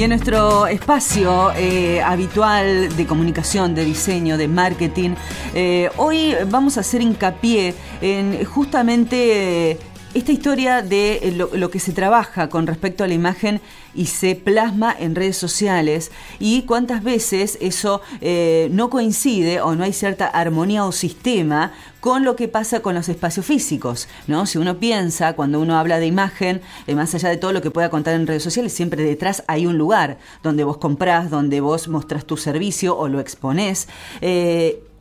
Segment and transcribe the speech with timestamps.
[0.00, 5.10] Y en nuestro espacio eh, habitual de comunicación, de diseño, de marketing,
[5.54, 9.78] eh, hoy vamos a hacer hincapié en justamente
[10.12, 13.60] esta historia de eh, lo, que se trabaja con respecto a la imagen
[13.94, 19.84] y se plasma en redes sociales y cuántas veces eso eh, no coincide o no
[19.84, 24.46] hay cierta armonía o sistema con lo que pasa con los espacios físicos, ¿no?
[24.46, 27.70] Si uno piensa, cuando uno habla de imagen, eh, más allá de todo lo que
[27.70, 31.88] pueda contar en redes sociales, siempre detrás hay un lugar donde vos comprás, donde vos
[31.88, 33.88] mostrás tu servicio o lo exponés.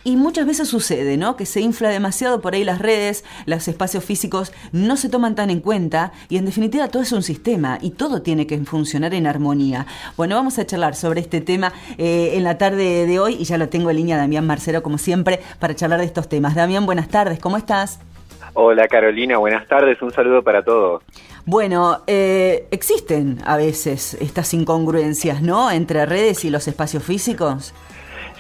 [0.05, 1.35] Y muchas veces sucede, ¿no?
[1.35, 5.49] Que se infla demasiado por ahí las redes, los espacios físicos no se toman tan
[5.49, 9.27] en cuenta y en definitiva todo es un sistema y todo tiene que funcionar en
[9.27, 9.87] armonía.
[10.15, 13.57] Bueno, vamos a charlar sobre este tema eh, en la tarde de hoy y ya
[13.57, 16.55] lo tengo en línea Damián Marcero como siempre para charlar de estos temas.
[16.55, 17.99] Damián, buenas tardes, ¿cómo estás?
[18.53, 21.03] Hola Carolina, buenas tardes, un saludo para todos.
[21.45, 25.69] Bueno, eh, existen a veces estas incongruencias, ¿no?
[25.71, 27.73] Entre redes y los espacios físicos.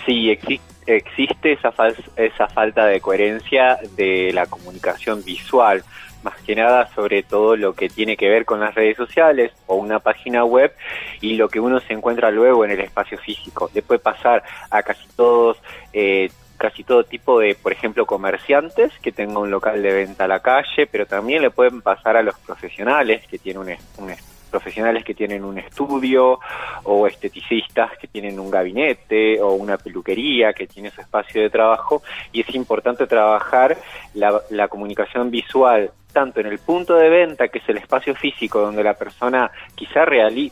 [0.05, 1.73] Sí, existe existe esa,
[2.15, 5.83] esa falta de coherencia de la comunicación visual,
[6.23, 9.75] más que nada sobre todo lo que tiene que ver con las redes sociales o
[9.75, 10.73] una página web
[11.21, 13.69] y lo que uno se encuentra luego en el espacio físico.
[13.73, 15.57] Le puede pasar a casi todos,
[15.93, 20.27] eh, casi todo tipo de, por ejemplo, comerciantes que tengan un local de venta a
[20.27, 24.09] la calle, pero también le pueden pasar a los profesionales que tienen un, un
[24.49, 26.39] profesionales que tienen un estudio
[26.83, 32.01] o esteticistas que tienen un gabinete o una peluquería que tiene su espacio de trabajo
[32.31, 33.77] y es importante trabajar
[34.13, 38.59] la, la comunicación visual tanto en el punto de venta, que es el espacio físico
[38.59, 40.05] donde la persona quizá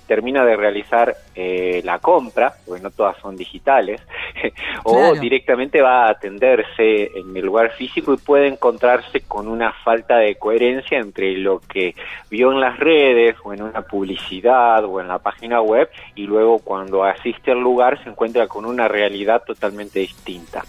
[0.06, 4.02] termina de realizar eh, la compra, porque no todas son digitales,
[4.84, 10.18] o directamente va a atenderse en el lugar físico y puede encontrarse con una falta
[10.18, 11.96] de coherencia entre lo que
[12.30, 16.60] vio en las redes o en una publicidad o en la página web y luego
[16.60, 20.64] cuando asiste al lugar se encuentra con una realidad totalmente distinta.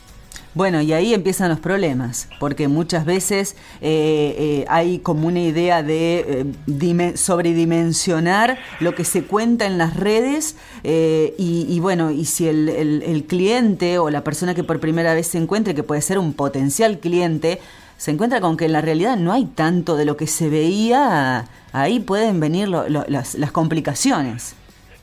[0.58, 5.84] Bueno, y ahí empiezan los problemas, porque muchas veces eh, eh, hay como una idea
[5.84, 12.68] de eh, sobredimensionar lo que se cuenta en las redes y, bueno, y si el,
[12.68, 16.32] el, cliente o la persona que por primera vez se encuentre, que puede ser un
[16.32, 17.60] potencial cliente,
[17.96, 21.46] se encuentra con que en la realidad no hay tanto de lo que se veía,
[21.70, 24.56] ahí pueden venir las, las complicaciones.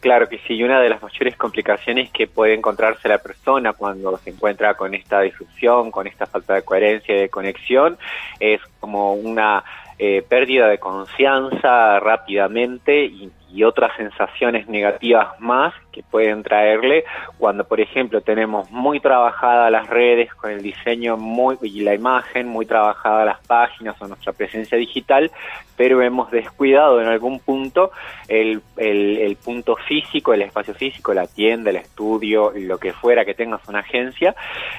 [0.06, 4.16] Claro que sí, y una de las mayores complicaciones que puede encontrarse la persona cuando
[4.20, 7.98] se encuentra con esta disrupción, con esta falta de coherencia y de conexión,
[8.40, 9.64] es como una
[9.98, 17.06] eh, pérdida de confianza rápidamente y, y otras sensaciones negativas más que pueden traerle
[17.38, 22.48] cuando, por ejemplo, tenemos muy trabajadas las redes con el diseño muy y la imagen,
[22.48, 25.32] muy trabajada las páginas o nuestra presencia digital,
[25.78, 27.92] pero hemos descuidado en algún punto
[28.28, 33.34] el, el, punto físico, el espacio físico, la tienda, el estudio, lo que fuera que
[33.34, 34.36] tengas una agencia,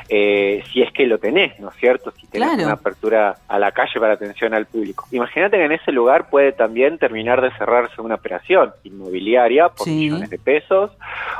[0.08, 2.10] eh, si es que lo tenés, ¿no es cierto?
[2.10, 5.06] Si tenés una apertura a la calle para atención al público.
[5.12, 10.30] Imagínate que en ese lugar puede también terminar de cerrarse una operación inmobiliaria por millones
[10.30, 10.90] de pesos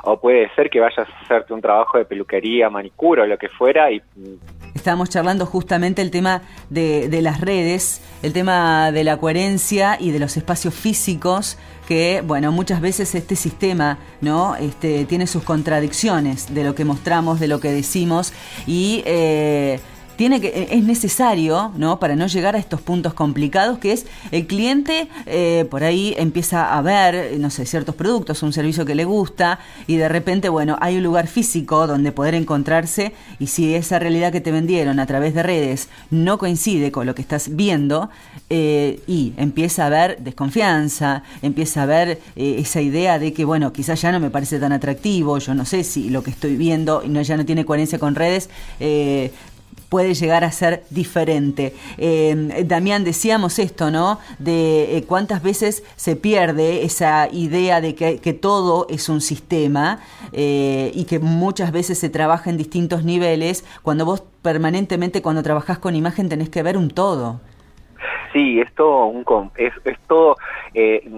[0.03, 3.49] o puede ser que vayas a hacerte un trabajo de peluquería, manicura o lo que
[3.49, 4.03] fuera y
[4.75, 10.11] Estábamos charlando justamente el tema de, de, las redes, el tema de la coherencia y
[10.11, 14.55] de los espacios físicos, que, bueno, muchas veces este sistema, ¿no?
[14.55, 18.33] Este, tiene sus contradicciones de lo que mostramos, de lo que decimos
[18.67, 19.03] y...
[19.07, 19.81] Eh,
[20.17, 21.99] tiene que, eh, es necesario, ¿no?
[21.99, 26.77] Para no llegar a estos puntos complicados, que es el cliente eh, por ahí empieza
[26.77, 30.77] a ver, no sé, ciertos productos, un servicio que le gusta, y de repente, bueno,
[30.81, 35.07] hay un lugar físico donde poder encontrarse, y si esa realidad que te vendieron a
[35.07, 38.11] través de redes no coincide con lo que estás viendo,
[38.49, 44.01] eh, y empieza a ver desconfianza, empieza a ver esa idea de que, bueno, quizás
[44.01, 47.37] ya no me parece tan atractivo, yo no sé si lo que estoy viendo ya
[47.37, 48.49] no tiene coherencia con redes,
[49.89, 51.75] puede llegar a ser diferente.
[51.99, 54.19] Eh, Damián, decíamos esto, ¿no?
[54.39, 60.01] De eh, cuántas veces se pierde esa idea de que, todo es un sistema
[60.33, 65.79] eh, y que muchas veces se trabaja en distintos niveles, cuando vos permanentemente, cuando trabajás
[65.79, 67.41] con imagen, tenés que ver un todo.
[68.37, 70.37] Sí, es todo, un, es, es todo
[70.75, 71.09] eh,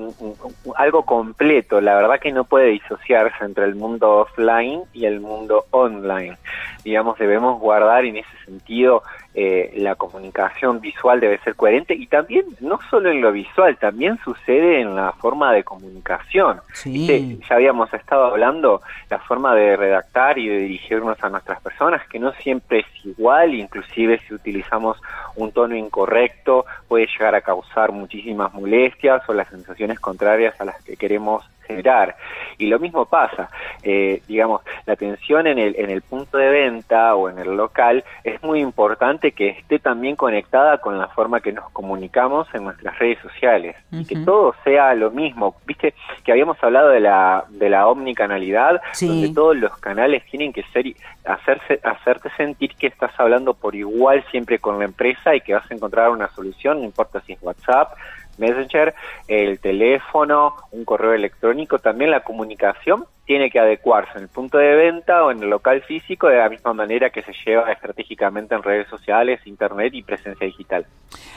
[0.77, 1.81] algo completo.
[1.81, 6.39] La verdad que no puede disociarse entre el mundo offline y el mundo online.
[6.85, 9.03] Digamos, debemos guardar en ese sentido
[9.41, 14.19] eh, la comunicación visual debe ser coherente y también no solo en lo visual, también
[14.25, 16.61] sucede en la forma de comunicación.
[16.73, 17.39] Sí.
[17.49, 22.19] Ya habíamos estado hablando la forma de redactar y de dirigirnos a nuestras personas, que
[22.19, 25.01] no siempre es igual, inclusive si utilizamos
[25.37, 30.83] un tono incorrecto puede llegar a causar muchísimas molestias o las sensaciones contrarias a las
[30.83, 32.17] que queremos generar.
[32.59, 33.49] Y lo mismo pasa,
[33.83, 38.03] eh, digamos, la atención en el, en el punto de venta o en el local
[38.25, 42.99] es muy importante que esté también conectada con la forma que nos comunicamos en nuestras
[42.99, 45.55] redes sociales y que todo sea lo mismo.
[45.67, 45.95] Viste
[46.25, 50.87] que habíamos hablado de la, de la omnicanalidad, donde todos los canales tienen que ser
[51.25, 55.71] hacerse, hacerte sentir que estás hablando por igual siempre con la empresa y que vas
[55.71, 57.93] a encontrar una solución, no importa si es WhatsApp,
[58.39, 58.95] Messenger,
[59.27, 64.75] el teléfono, un correo electrónico, también la comunicación tiene que adecuarse en el punto de
[64.75, 68.63] venta o en el local físico de la misma manera que se lleva estratégicamente en
[68.63, 70.87] redes sociales, internet y presencia digital.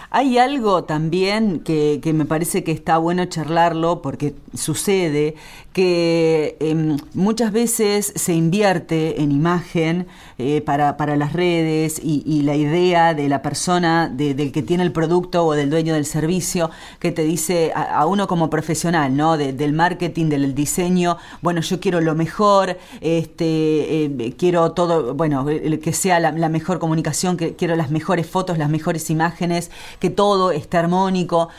[0.10, 5.36] Hay algo también que, me parece que está bueno charlarlo porque sucede
[5.72, 10.08] que em, muchas veces se invierte en imagen
[10.38, 14.92] eh, para, para, las redes y, la idea de la persona, del que tiene el
[14.92, 19.38] producto o del dueño del servicio, que te dice a, uno como profesional, ¿no?
[19.38, 25.94] del marketing, del diseño, bueno, yo quiero lo mejor, este, eh, quiero todo, bueno, que
[25.94, 30.78] sea la, mejor comunicación, que quiero las mejores fotos, las mejores imágenes, que todo esté
[30.78, 31.50] armónico.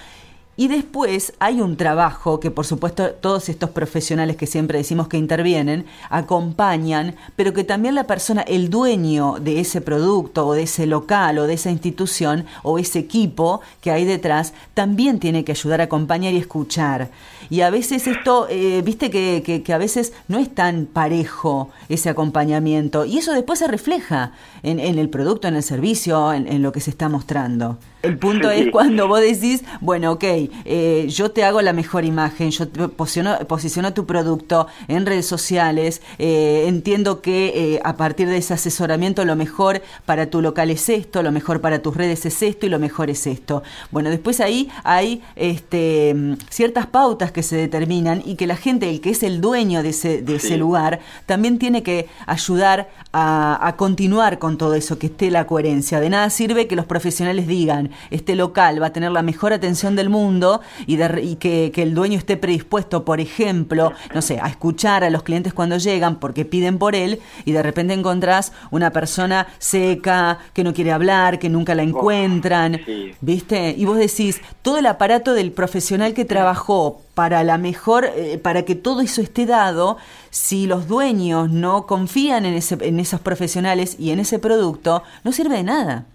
[0.54, 5.16] Y después hay un trabajo que por supuesto todos estos profesionales que siempre decimos que
[5.16, 10.87] intervienen, acompañan, pero que también la persona, el dueño de ese producto o de ese
[10.87, 15.81] local o de esa institución o ese equipo que hay detrás, también tiene que ayudar
[15.81, 17.10] a acompañar y escuchar.
[17.48, 22.10] Y a veces esto, eh, viste que, que, a veces no es tan parejo ese
[22.10, 24.32] acompañamiento y eso después se refleja
[24.62, 27.78] en, en el producto, en el servicio, en, en lo que se está mostrando.
[28.02, 32.50] El punto es cuando vos decís, bueno, ok, eh, yo te hago la mejor imagen,
[32.50, 38.38] yo posiciono, posiciono tu producto en redes sociales, eh, entiendo que eh, a partir de
[38.38, 42.43] ese asesoramiento lo mejor para tu local es esto, lo mejor para tus redes es
[42.43, 43.62] esto y lo mejor es esto.
[43.93, 49.00] Bueno, después ahí hay este, ciertas pautas que se determinan y que la gente, el
[49.00, 53.76] que es el dueño de ese, de ese lugar, también tiene que ayudar a, a
[53.76, 56.00] continuar con todo eso, que esté la coherencia.
[56.00, 59.97] De nada sirve que los profesionales digan, este local va a tener la mejor atención
[59.97, 60.97] del mundo y,
[61.37, 65.79] que, el dueño esté predispuesto, por ejemplo, no sé, a escuchar a los clientes cuando
[65.79, 70.93] llegan porque piden por él y de repente encontrás una persona seca, que no quiere
[70.93, 72.81] hablar, que nunca la encuentran,
[73.21, 73.75] ¿viste?
[73.77, 78.62] Y vos decís, todo el aparato del profesional que trabajó para la mejor, eh, para
[78.62, 79.99] que todo eso esté dado,
[80.31, 85.33] si los dueños no confían en, ese, en esos profesionales y en ese producto, no
[85.33, 86.06] sirve de nada.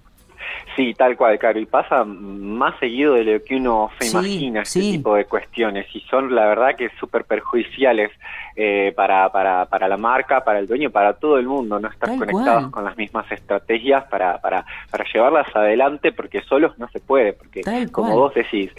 [0.75, 4.79] Sí, tal cual, claro, y pasa más seguido de lo que uno se imagina este
[4.79, 8.11] tipo de cuestiones y son la verdad que súper perjudiciales
[8.55, 12.09] eh, para, para, para la marca, para el dueño, para todo el mundo, no estar
[12.17, 17.33] conectados con las mismas estrategias para, para, para llevarlas adelante porque solos no se puede,
[17.33, 17.61] porque
[17.91, 18.71] como vos decís,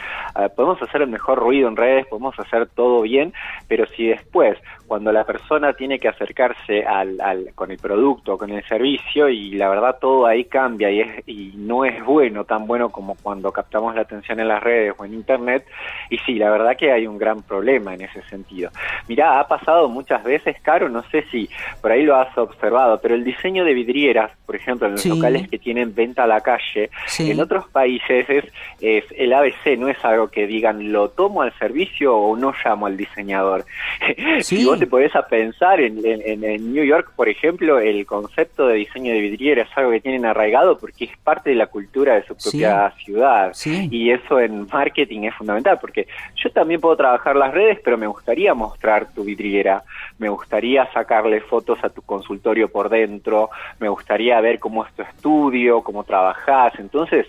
[0.57, 3.33] podemos hacer el mejor ruido en redes, podemos hacer todo bien,
[3.67, 4.59] pero si después
[4.89, 9.53] cuando la persona tiene que acercarse al, al, con el producto, con el servicio y
[9.53, 13.53] la verdad todo ahí cambia y, es, y no es bueno, tan bueno como cuando
[13.53, 15.67] captamos la atención en las redes o en internet
[16.11, 18.71] y sí, la verdad que hay un gran problema en ese sentido.
[19.07, 21.49] Mirá, ha pasado muchas veces, Caro, no sé si
[21.81, 25.49] por ahí lo has observado, pero el diseño de vidrieras, por ejemplo, en los locales
[25.49, 28.45] que tienen venta a la calle, en otros países es,
[28.81, 32.87] es el ABC, no es algo que digan lo tomo al servicio o no llamo
[32.87, 33.65] al diseñador.
[34.41, 38.77] si vos te podés a pensar en, en, New York, por ejemplo, el concepto de
[38.77, 42.23] diseño de vidriera es algo que tienen arraigado porque es parte de la cultura de
[42.25, 43.53] su propia ciudad.
[43.65, 46.07] Y eso en marketing es fundamental porque
[46.37, 49.83] yo también puedo trabajar las redes, pero me gustaría mostrar tu vidriera,
[50.19, 55.03] me gustaría sacarle fotos a tu consultorio por dentro, me gustaría ver cómo es tu
[55.03, 56.73] estudio, cómo trabajas.
[56.79, 57.27] Entonces,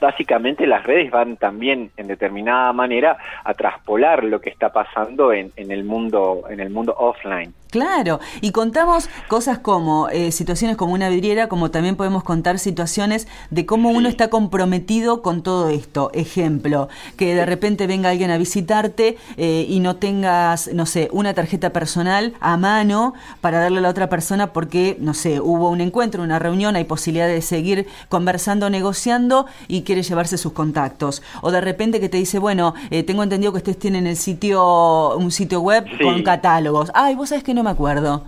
[0.00, 5.52] básicamente las redes van también en determinada manera a traspolar lo que está pasando en,
[5.56, 7.54] en el mundo en el mundo offline.
[7.74, 13.26] Claro, y contamos cosas como eh, situaciones como una vidriera, como también podemos contar situaciones
[13.50, 16.12] de cómo uno está comprometido con todo esto.
[16.14, 21.34] Ejemplo, que de repente venga alguien a visitarte eh, y no tengas, no sé, una
[21.34, 25.80] tarjeta personal a mano para darle a la otra persona porque, no sé, hubo un
[25.80, 31.24] encuentro, una reunión, hay posibilidad de seguir conversando, negociando y quiere llevarse sus contactos.
[31.40, 35.16] O de repente que te dice, bueno, eh, tengo entendido que ustedes tienen el sitio,
[35.16, 36.92] un sitio web con catálogos.
[36.94, 38.24] Ay, vos sabés que no me acuerdo.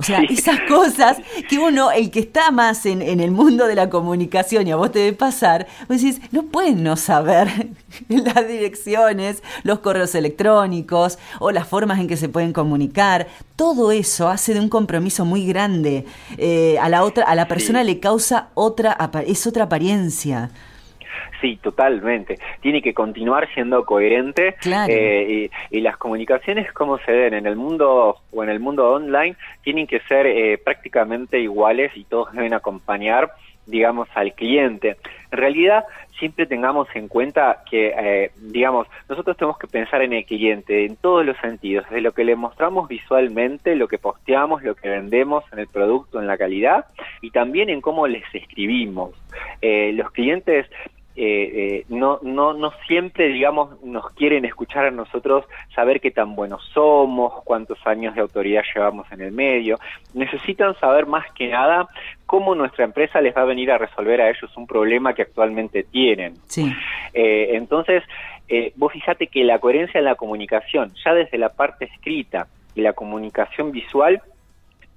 [0.00, 3.90] O sea, esas cosas que uno, el que está más en, el mundo de la
[3.90, 7.68] comunicación y a vos te debe pasar, vos decís, no pueden no saber
[8.08, 13.26] las direcciones, los correos electrónicos o las formas en que se pueden comunicar.
[13.56, 16.06] Todo eso hace de un compromiso muy grande.
[16.38, 18.96] Eh, a la otra, a la persona le causa otra,
[19.26, 20.50] es otra apariencia.
[21.40, 22.38] Sí, totalmente.
[22.60, 24.56] Tiene que continuar siendo coherente
[24.88, 29.36] eh, y, las comunicaciones como se den en el mundo o en el mundo online
[29.62, 33.30] tienen que ser eh, prácticamente iguales y todos deben acompañar
[33.66, 34.96] digamos, al cliente.
[35.30, 35.84] En realidad,
[36.18, 40.96] siempre tengamos en cuenta que, eh, digamos, nosotros tenemos que pensar en el cliente en
[40.96, 45.44] todos los sentidos, desde lo que le mostramos visualmente, lo que posteamos, lo que vendemos
[45.52, 46.86] en el producto, en la calidad,
[47.22, 49.12] y también en cómo les escribimos.
[49.62, 50.66] Eh, los clientes
[51.22, 56.34] eh, eh, no, no, no siempre, digamos, nos quieren escuchar a nosotros saber qué tan
[56.34, 59.78] buenos somos, cuántos años de autoridad llevamos en el medio.
[60.14, 61.88] Necesitan saber más que nada
[62.24, 65.82] cómo nuestra empresa les va a venir a resolver a ellos un problema que actualmente
[65.82, 66.36] tienen.
[66.46, 66.72] Sí.
[67.12, 68.02] Eh, entonces,
[68.48, 72.80] eh, vos fíjate que la coherencia en la comunicación, ya desde la parte escrita y
[72.80, 74.22] la comunicación visual,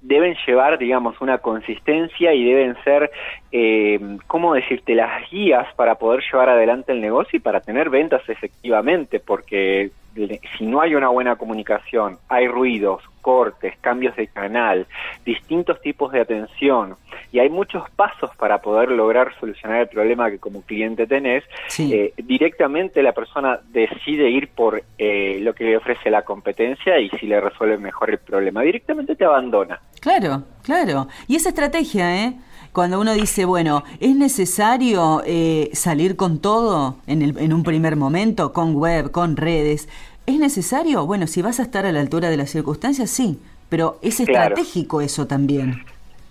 [0.04, 3.10] deben llevar, digamos, una consistencia y deben ser,
[3.50, 8.22] eh, ¿cómo decirte?, las guías para poder llevar adelante el negocio y para tener ventas
[8.28, 9.90] efectivamente, porque
[10.56, 14.86] si no hay una buena comunicación, hay ruidos, cortes, cambios de canal,
[15.24, 16.96] distintos tipos de atención,
[17.32, 21.42] y hay muchos pasos para poder lograr solucionar el problema que como cliente tenés,
[21.78, 27.08] eh, directamente la persona decide ir por eh, lo que le ofrece la competencia y
[27.10, 29.80] si le resuelve mejor el problema, directamente te abandona.
[30.00, 31.08] Claro, claro.
[31.26, 32.34] Y esa estrategia, ¿eh?
[32.74, 37.94] Cuando uno dice, bueno, ¿es necesario eh, salir con todo en, el, en un primer
[37.94, 39.88] momento, con web, con redes?
[40.26, 41.06] ¿Es necesario?
[41.06, 43.38] Bueno, si vas a estar a la altura de las circunstancias, sí,
[43.68, 45.84] pero es estratégico eso también.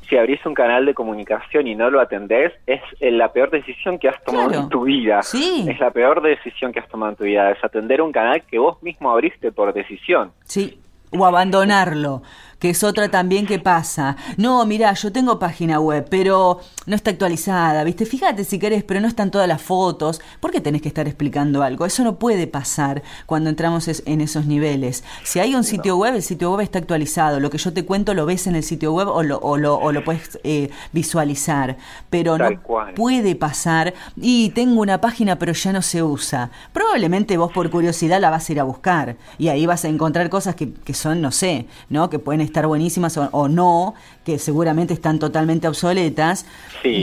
[0.10, 4.10] Si abrís un canal de comunicación y no lo atendés, es la peor decisión que
[4.10, 5.24] has tomado en tu vida.
[5.24, 5.66] Sí.
[5.70, 8.60] Es la peor decisión que has tomado en tu vida, es atender un canal que
[8.60, 10.34] vos mismo abriste por decisión.
[10.44, 10.78] Sí,
[11.18, 12.22] o abandonarlo
[12.64, 14.16] que es otra también que pasa.
[14.38, 18.06] No, mira, yo tengo página web, pero no está actualizada, ¿viste?
[18.06, 20.22] Fíjate si querés, pero no están todas las fotos.
[20.40, 21.86] ¿Por qué tenés que estar explicando algo?
[21.86, 25.04] Eso no puede pasar cuando entramos en esos niveles.
[25.26, 27.42] Si hay un sitio web, el sitio web está actualizado.
[27.42, 29.76] Lo que yo te cuento lo ves en el sitio web o lo, o lo,
[29.76, 31.76] o lo puedes eh, visualizar.
[32.10, 32.62] Pero no
[32.96, 36.50] puede pasar y tengo una página pero ya no se usa.
[36.72, 40.30] Probablemente vos por curiosidad la vas a ir a buscar y ahí vas a encontrar
[40.30, 42.10] cosas que, que son, no sé, ¿no?
[42.10, 46.46] Que pueden estar estar buenísimas o, no, que seguramente están totalmente obsoletas,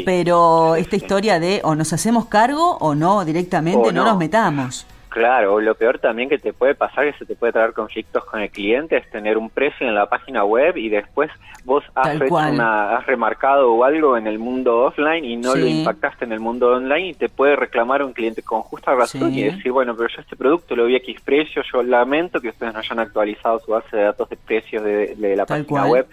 [0.06, 4.04] pero esta historia de o nos hacemos cargo o no, directamente no.
[4.04, 4.86] nos metamos.
[5.10, 8.40] Claro, lo peor también que te puede pasar, que se te puede traer conflictos con
[8.40, 11.30] el cliente, es tener un precio en la página web y después
[11.64, 16.32] vos has, has remarcado o algo en el mundo offline y no lo impactaste en
[16.32, 19.96] el mundo online y te puede reclamar un cliente con justa razón y decir, bueno,
[19.96, 23.00] pero yo este producto lo vi a X precio, yo lamento que ustedes no hayan
[23.00, 26.06] actualizado su base de datos de precios de, la página web.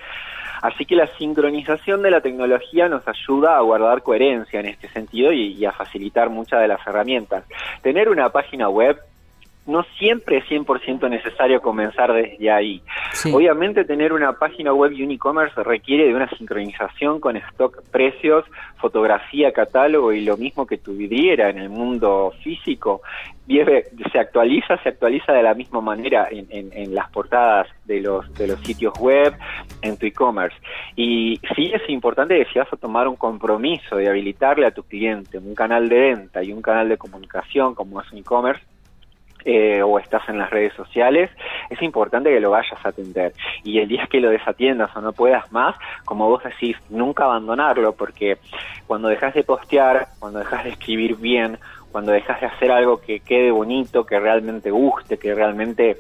[0.62, 5.32] Así que la sincronización de la tecnología nos ayuda a guardar coherencia en este sentido
[5.32, 7.44] y, a facilitar muchas de las herramientas.
[7.82, 8.98] Tener una página web
[9.68, 12.82] no siempre es 100% necesario comenzar desde ahí.
[13.34, 18.46] Obviamente tener una página web y un e-commerce requiere de una sincronización con stock, precios,
[18.78, 23.02] fotografía, catálogo y lo mismo que tuviera en el mundo físico.
[23.48, 28.48] Se actualiza, se actualiza de la misma manera en, en las portadas de los, de
[28.48, 29.34] los sitios web,
[29.82, 30.56] en tu e-commerce.
[30.96, 34.84] Y sí es importante que si vas a tomar un compromiso de habilitarle a tu
[34.84, 38.64] cliente un canal de venta y un canal de comunicación como es un e-commerce,
[39.50, 41.32] eh, o estás en las redes sociales,
[41.70, 43.32] es importante que lo vayas a atender.
[43.64, 45.74] Y el día que lo desatiendas o no puedas más,
[46.04, 48.40] como vos decís, nunca abandonarlo, porque
[48.88, 51.58] cuando dejas de postear, cuando dejas de escribir bien,
[51.94, 55.96] cuando dejas de hacer algo que quede bonito, que realmente guste, que realmente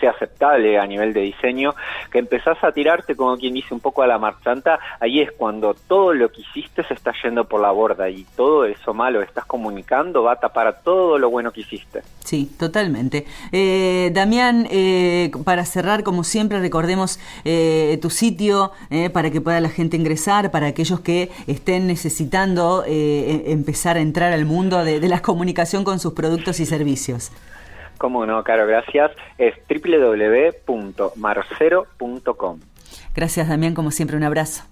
[0.00, 1.74] sea aceptable a nivel de diseño,
[2.10, 5.74] que empezás a tirarte, como quien dice, un poco a la marchanta, ahí es cuando
[5.74, 9.44] todo lo que hiciste se está yendo por la borda y todo eso malo estás
[9.44, 12.02] comunicando va a tapar todo lo bueno que hiciste.
[12.24, 13.26] Sí, totalmente.
[13.52, 18.72] Eh, Damián, eh, para cerrar, como siempre, recordemos eh, tu sitio
[19.12, 24.32] para que pueda la gente ingresar, para aquellos que estén necesitando e-, empezar a entrar
[24.32, 27.32] al mundo de, de la comunicación con sus productos y servicios.
[27.98, 29.10] Cómo no, Caro, gracias.
[29.36, 32.60] Es www.marcero.com.
[33.14, 34.62] Gracias, Damián, como siempre, un abrazo.